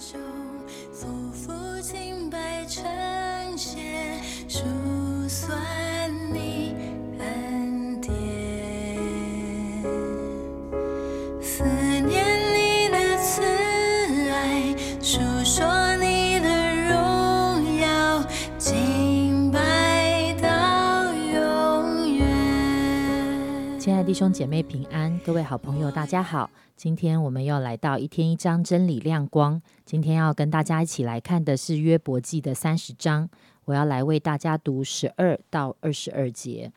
[0.00, 0.18] 就
[0.96, 2.82] 匍匐清白呈
[3.54, 4.18] 现，
[4.48, 4.60] 数
[5.28, 5.60] 算
[6.32, 6.74] 你
[7.18, 8.14] 恩典，
[11.42, 11.62] 思
[12.00, 12.24] 念
[12.54, 13.42] 你的慈
[14.30, 15.66] 爱，述说
[15.96, 16.48] 你的
[16.88, 18.24] 荣耀，
[18.56, 22.26] 敬拜到永远。
[23.78, 26.50] 亲爱的弟兄姐妹平安，各位好朋友大家好。
[26.76, 29.60] 今天我们要来到一天一章真理亮光。
[29.84, 33.28] 今天要跟大家一起来看的是约伯记的三十章，
[33.66, 36.72] 我要来为大家读十二到二十二节。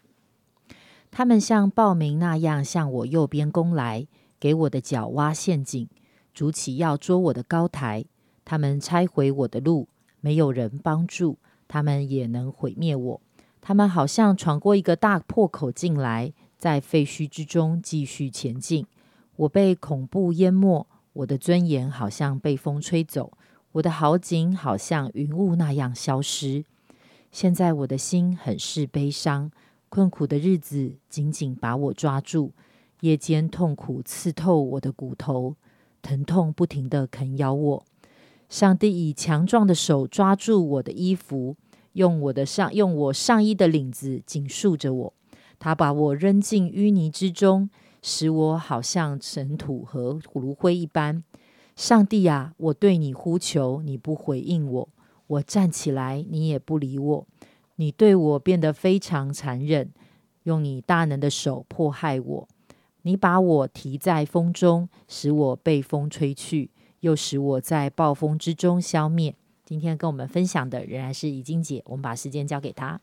[1.10, 4.06] 他们像暴民那样向我右边攻来，
[4.42, 5.88] 给我的脚挖陷阱，
[6.34, 8.04] 筑起要捉我的高台。
[8.44, 9.88] 他们拆毁我的路，
[10.20, 11.38] 没有人帮助，
[11.70, 13.22] 他们也能毁灭我。
[13.62, 18.86] 他们好像闯过一个大破口进来，在废墟之中继续前进。
[19.36, 23.34] 我被恐怖淹没，我的尊严好像被风吹走，
[23.74, 26.64] 我的好景好像云雾那样消失。
[27.34, 29.52] 现在我的心很是悲伤，
[29.90, 32.54] 困苦的日子紧紧把我抓住，
[33.02, 35.58] 夜间痛苦刺透我的骨头，
[36.02, 37.86] 疼痛不停地啃咬我。
[38.48, 41.58] 上帝以强壮的手抓住我的衣服，
[41.92, 45.14] 用我的上用我上衣的领子紧束着我。
[45.60, 47.70] 他把我扔进淤泥之中。
[48.06, 51.24] 使我好像尘土和炉灰一般。
[51.74, 54.90] 上帝啊，我对你呼求，你不回应我；
[55.26, 57.28] 我站起来，你也不理我。
[57.78, 59.94] 你对我变得非常残忍，
[60.44, 62.48] 用你大能的手迫害我。
[63.04, 69.34] 你把我提在风中，使我被风吹去，又使我在暴风之中消灭。
[69.64, 73.00] 今天跟我们分享的仍然是怡晶姐，我们把时间交给她。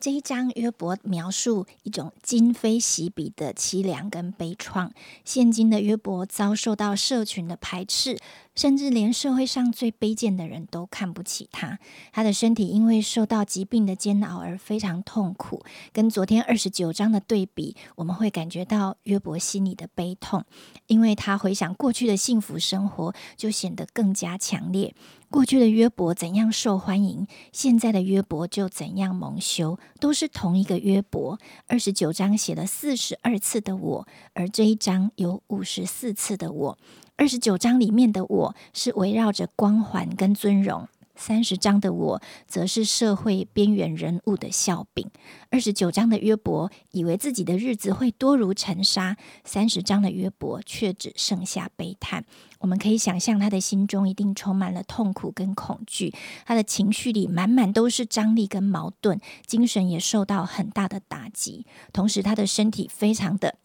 [0.00, 4.92] 这一章约伯描述一种今非昔比的凄凉跟悲怆。
[5.26, 8.16] 现今的约伯遭受到社群的排斥，
[8.54, 11.78] 甚至连社会上最卑贱的人都看不起他。
[12.12, 15.62] 他的身体因为受到疾病的煎熬而非常痛苦。
[15.92, 20.42] 跟昨天二十九章的对比，我们会感觉到约伯心里的悲痛，
[20.86, 24.94] 因为他回想过去的幸福生活，就显得更加强烈。
[25.30, 31.38] 过去的约伯怎样受欢迎，现在的约伯就怎样蒙羞，都是同一个约伯。
[31.68, 36.78] 二十九章写了四十二次的我，而这一章有五十四次的我。
[37.14, 40.88] 二十九章里面的我是围绕着光环跟尊荣。
[41.20, 45.10] 三十章的我，则是社会边缘人物的笑柄。
[45.50, 52.24] 二十九章的约伯以为自己的日子会多如尘沙，三十章的约伯却只剩下悲叹。
[52.60, 56.14] 我们可以想象，他的心中一定充满了痛苦跟恐惧，
[56.46, 61.66] 他的情绪里满满都是张力跟矛盾，精神也受到很大的打击。
[61.92, 63.56] 同时，他的身体非常的。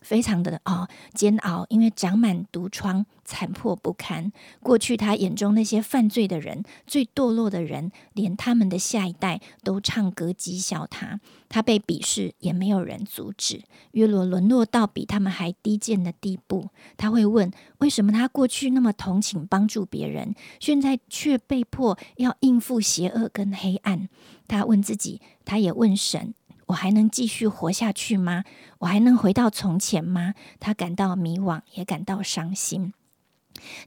[0.00, 4.32] 非常的啊煎熬，因为长满毒疮，残破不堪。
[4.62, 11.20] 过去他眼中那些犯罪的人、最堕落的人，连他们的下一代都唱歌讥笑他。
[11.48, 13.62] 他被鄙视，也没有人阻止。
[13.92, 16.68] 约罗沦落到比他们还低贱的地步。
[16.96, 24.08] 他会问：为什么他过去那么同情帮助别人，现在却被迫要应付邪恶跟黑暗？
[24.46, 26.34] 他问自己，他也问神。
[26.70, 28.44] 我还能继续活下去吗？
[28.78, 30.34] 我还能回到从前吗？
[30.58, 32.92] 他感到迷惘，也感到伤心。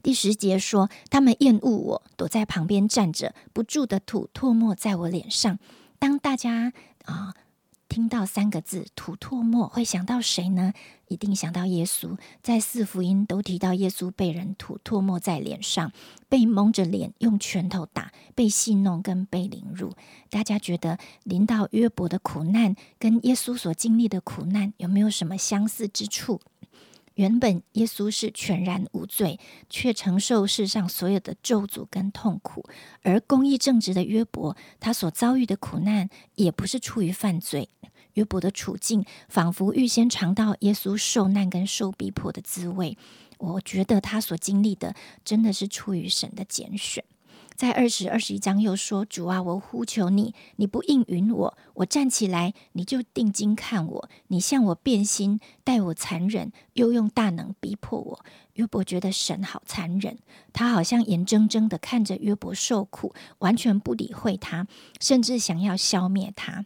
[0.02, 5.60] 第十节说，他们厌恶我，躲在旁边站着，不住的吐唾沫在我脸上。
[6.00, 6.74] 当大家
[7.06, 7.34] 啊。
[7.94, 10.74] 听到三个字“吐唾沫”，会想到谁呢？
[11.10, 12.18] 一定想到耶稣。
[12.42, 15.92] 在四福音都提到耶稣被人吐唾沫在脸上，
[16.28, 19.94] 被蒙着脸用拳头打，被戏弄跟被凌辱。
[20.32, 26.42] 大家觉得临到约伯的苦难，跟耶稣所经历的苦难有没有什么相似之处？
[27.16, 32.62] 原本耶稣是全然无罪，却承受世上所有的咒诅跟痛苦；
[33.02, 37.70] 而公义正直的约伯，他所遭遇的苦难也不是出于犯罪。
[38.14, 42.98] 约伯的处境仿佛预先尝到耶稣受难跟受逼迫的滋味。
[43.40, 44.96] 我觉得他所经历的
[45.26, 47.04] 真的是出于神的拣选。
[47.56, 51.58] 在二十二十一章又说：“主啊，我呼求你，你不应允我。
[51.76, 54.10] 我站起来，你就定睛看我。
[54.28, 60.20] 你向我变心，待我残忍，又用大能逼迫我。”约伯觉得神好残忍，
[60.52, 64.68] 他好像眼睁睁的看着约伯受苦，完全不理会他，
[65.00, 66.66] 甚至想要消灭他。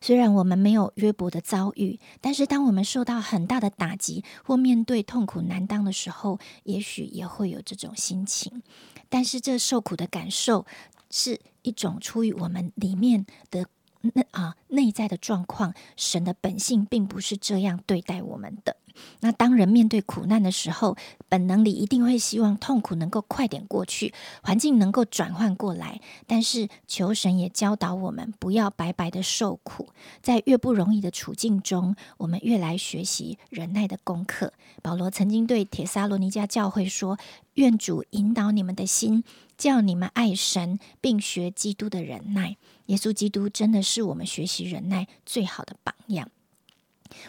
[0.00, 8.62] 虽然我们没有约伯的遭遇，但是当我们受到很大的打击或面对痛苦难当的时候，也许也会有这种心情。
[9.08, 10.66] 但是这受苦的感受
[11.10, 13.66] 是一种出于我们里面的
[14.00, 18.76] 那啊内在的状况，神的本性并不是这样对待我们的。
[19.20, 20.96] 那当人面对苦难的时候，
[21.28, 24.12] 本能里一定会希望痛苦能够快点过去，
[24.42, 26.00] 环境能够转换过来。
[26.26, 29.88] 但是求神也教导我们，不要白白的受苦。
[30.22, 34.52] 在越不容易的处境中，我们越来学习忍耐的功课。
[34.82, 37.18] 保罗曾经对铁沙罗尼迦教会说
[37.54, 39.24] ：“愿主引导你们的心，
[39.56, 42.56] 叫你们爱神，并学基督的忍耐。”
[42.86, 46.28] 耶稣基督真的是我们学习忍耐最好的榜样。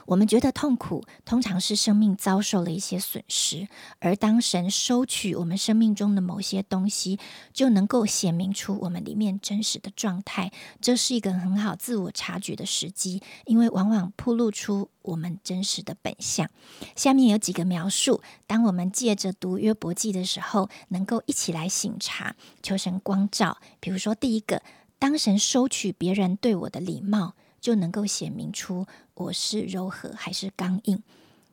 [0.06, 3.68] 我们觉得痛苦，通常是生命遭受了一些损失，
[4.00, 7.20] 而当神收取我们生命中的某些东西，
[7.54, 10.52] 就能够显明出我们里面真实的状态。
[10.82, 16.50] 这是一个很好自我察觉的时机，因为往往铺露出我们真实的本相。
[16.96, 23.58] 下面有几个描述，当我们借着读约伯记的时候，能够一起来醒察，求神光照。
[23.80, 24.64] 比如说，第一个，
[24.98, 27.36] 当神收取别人对我的礼貌。
[27.62, 31.02] 就能够显明出我是柔和还是刚硬。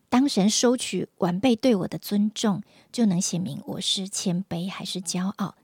[0.08, 2.62] 当神收取晚辈对我的尊重，
[2.92, 5.54] 就能显明我是谦卑还是骄傲。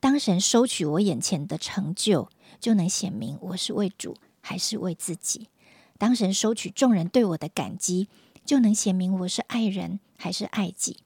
[0.00, 2.28] 当神收取我眼前的成就，
[2.58, 5.46] 就能显明我是为主还是为自己。
[5.98, 8.08] 当神收取众人对我的感激，
[8.44, 10.96] 就能显明我是爱人还是爱己。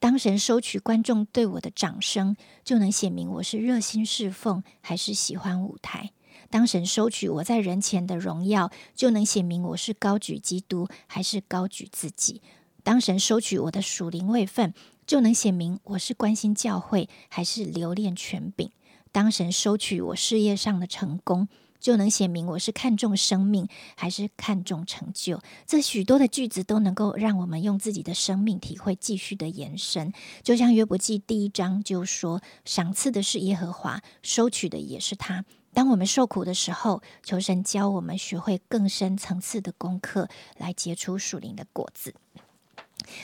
[0.00, 6.12] 当神收取观众对我的掌声，就能显明我是热心侍奉还是喜欢舞台。
[6.50, 12.40] 当神收取我在人前的荣耀，就能显明我是高举基督还是高举自己；
[12.82, 14.72] 当神收取我的属灵位分，
[15.06, 18.70] 就能显明我是关心教会还是留恋权柄；
[19.12, 21.48] 当神收取我事业上的成功，
[21.80, 25.40] 就能显明我是看重生命还是看重成就。
[25.64, 30.12] 这许多的句子都能够让我们用自己的生命体会继续的延伸。
[30.42, 35.44] 就像约伯记第一章就说：“赏赐的是耶和华，收取的也是他。”
[35.78, 42.16] 当我们受苦的时候，求神教我们学会更深层次的功课，来结出属灵的果子。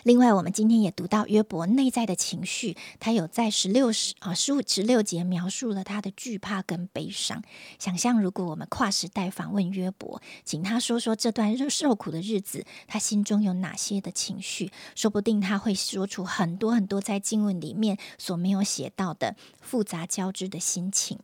[0.05, 7.43] 另外，我们今天也读到约伯内在的情绪，他有在十六十啊十五十六节描述了他的惧怕跟悲伤。
[7.81, 14.71] 想象如果我们跨时代访问约伯，请他说说这段受苦的日子，他心中有哪些的情绪？
[14.95, 21.19] 说不定他会说出很多很多在经文里面所没有写到的复杂交织的心情。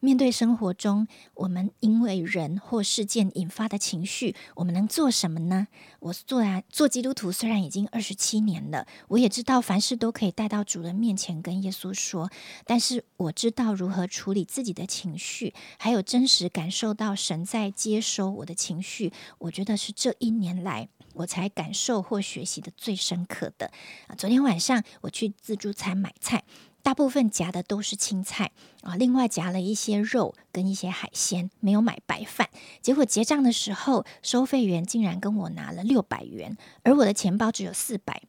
[0.00, 5.68] 面对生活中我们因为人或事件引发的情绪，我们能做什么呢？
[6.00, 12.30] 我做啊，做基督徒虽然已经二十七年了，我也知道凡事都可以带到主人面前跟耶稣说，
[12.64, 19.12] 但是我知道如何处理自己的情绪，还有真实感受到神在接收我的情绪。
[19.38, 23.72] 我觉得是这一年来我才感受或学习的最深刻的。
[24.18, 26.44] 昨天晚上我去自助餐买菜。
[26.86, 28.52] 大部分夹的都是青菜
[28.82, 32.48] 啊，另外夹了一些肉跟一些海鲜，没有买白饭。
[32.80, 38.22] 结果结账的时候，收费员竟然跟我拿了六百元，而我的钱包只有四百。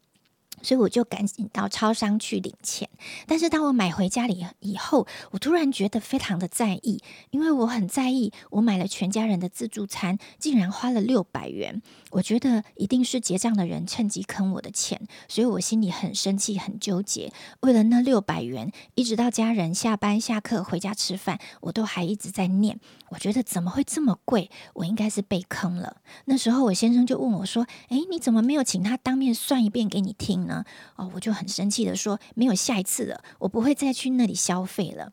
[0.67, 2.89] 所以我就赶紧到超商去领钱，
[3.25, 11.81] 但是当我买回家里以后，我突然觉得非常的在意，因为我很在意，我买了全家人的自助餐，竟然花了六百元，
[12.11, 17.31] 我觉得一定是结账的人趁机坑我的钱，所以我心里很生气，很纠结。
[17.61, 22.77] 为了那六百元，一直到家人下班下课回家吃饭，我都还一直在念，
[23.07, 24.51] 我觉得怎么会这么贵？
[24.73, 26.01] 我应该是被坑了。
[26.25, 30.56] 那时候我先生就问我说：“诶，你怎么没有请他当面算一遍给你听？”呢？
[30.95, 35.11] 哦，我就很生气的说，没有下一次了，我不会再去那里消费了。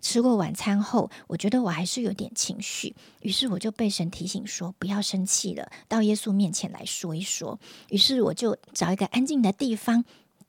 [0.00, 7.58] 吃过晚餐后，我觉得我还是有点情绪，于是我就被神提醒说，不要生气了，到耶稣面前来说一说。
[7.88, 10.04] 于是我就找一个安静的地方。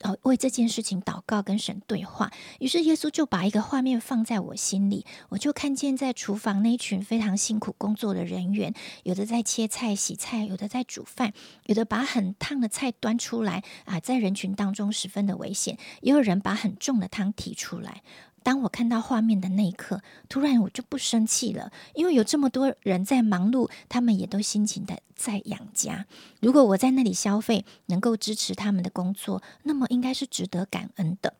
[0.05, 2.31] 哦，为这件事情祷告，跟神对话。
[2.59, 8.71] 于是耶稣就把一个画面放在我心里，我就看见在厨房那群非常辛苦工作的人员，
[9.01, 11.33] 有的在切菜、洗菜，有的在煮饭，
[11.65, 15.79] 有的把很烫的菜端出来啊，在人群当中十分的危险。
[16.01, 18.03] 也有人把很重的汤提出来。
[18.45, 26.05] 当我看到画面的那一刻，突然我就不生气了，因为有这么多人在忙碌，他们也都辛勤的在养家。
[26.41, 31.33] 如果我在那里消费，能够支持他们的工作，那么应该是值得感恩的。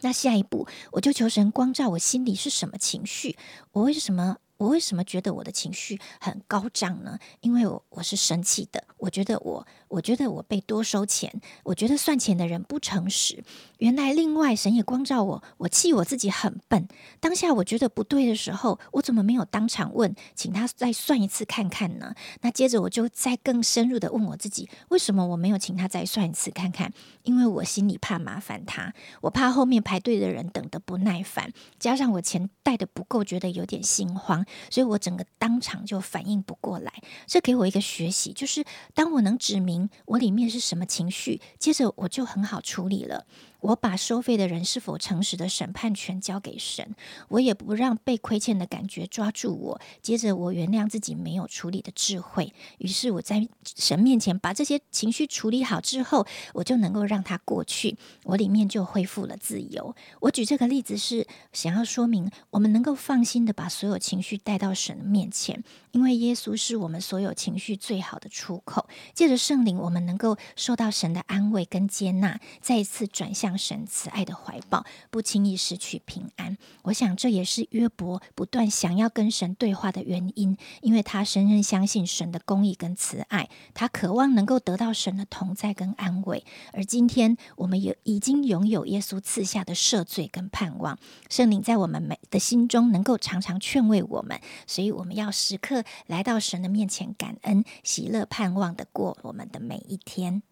[0.00, 3.36] 那下一步，我就求神光照我心里是什么情绪，
[3.72, 4.38] 我为什么？
[4.56, 7.18] 我为什么觉得我的情绪很高涨呢？
[7.40, 13.42] 因为我我是生气的，我觉得我我觉得我被多收钱，我觉得算钱的人不诚实。
[13.78, 16.86] 原来另外神也光照我，我气我自己很笨。
[17.18, 22.14] 当下我觉得不对的时候，我怎么没有当场问，请他再算一次看看呢？
[22.42, 26.92] 那接着我就再更深入的问我自己，为什么我没有请他再算一次看看？
[27.24, 34.44] 因为我心里怕麻烦他，我怕后面排队的人等得不耐烦，加上我钱带的不够，觉得有点心慌。
[34.70, 36.92] 所以我整个当场就反应不过来，
[37.26, 43.24] 这给我一个学习，就是当我能指明我里面是什么情绪，接着我就很好处理了。
[43.60, 46.94] 我把收费的人是否诚实的审判权交给神，
[47.28, 49.80] 我也不让被亏欠的感觉抓住我。
[50.00, 52.52] 接着，我原谅自己没有处理的智慧。
[52.78, 59.94] 于是，我在神面前把这些情绪处理好之后，我就能够让它过去，我里面就恢复了自由。
[60.20, 65.62] 我举这个例子是想要说明，我们能够放心的把所有情绪带到神面前，
[65.92, 68.88] 因为耶稣是我们所有情绪最好的出口。
[69.12, 73.49] 借着圣灵，我们能够受到神的安慰跟接纳，再一次转向。
[73.56, 76.56] 神慈爱的怀抱，不轻易失去平安。
[76.82, 86.44] 我想这也是约伯不断想要跟神对话的原因，因为他深深相信神的公义跟慈爱，他渴望能够得到神的同在跟安慰。
[86.72, 100.42] 而今天我们也已经拥有耶稣赐下的赦罪跟盼望，圣灵在我们每的心中能够常常劝慰我们，所以我们要时刻来到神的面前，感恩、喜乐、盼望的过我们的每一天。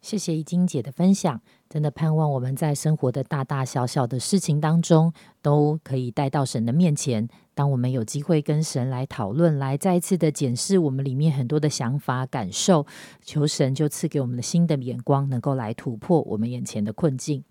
[0.00, 7.28] 谢谢怡晶姐的分享，真的盼望我们在生活的大大小小的事情当中，都可以带到神的面前。
[7.54, 12.86] 当我们有机会跟神来讨论，来再一次的检视我们里面很多的想法、感受，
[13.22, 17.44] 求神就赐给我们的新的眼光，能够来突破我们眼前的困境。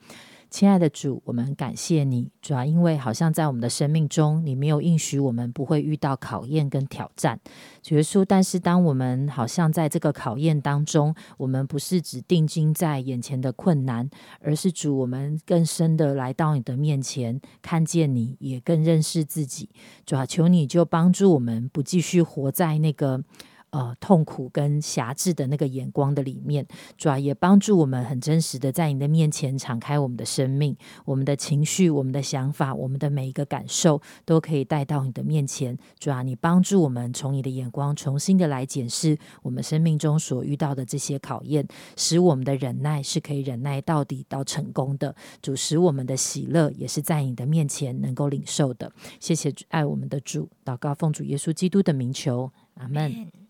[0.50, 7.40] 亲爱的主，我们感谢你，主要因为好像在我们的生命中，你没有应许我们不会遇到考验跟挑战，
[7.84, 8.24] 主耶稣。
[8.26, 19.70] 但是当我们好像在这个考验当中，我们不是只定睛在眼前的困难，而是主，我们更深的来到你的面前，看见你，也更认识自己。
[20.06, 23.24] 主要求你就帮助我们，不继续活在那个。
[23.72, 26.66] 呃，痛苦跟狭制的那个眼光的里面，
[26.98, 35.78] 主要也帮助我们很真实的在你的面前敞开我们的生命、我们的情绪、我们的想法、我们的每一个感受，都可以带到你的面前。
[36.00, 45.14] 主要你帮助我们从你的眼光重新的来检视我们生命中所遇到的这些考验，使我们的忍耐是可以忍耐到底到成功的。
[45.42, 48.92] 主使我们的喜乐也是在你的面前能够领受的。
[49.20, 53.47] 谢谢爱我们的主，祷告奉主耶稣基督的名求，阿门。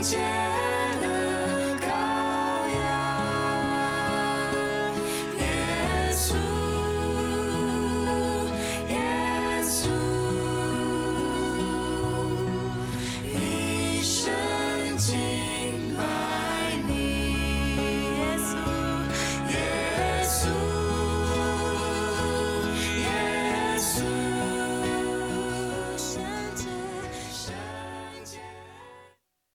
[0.00, 0.49] 圣洁。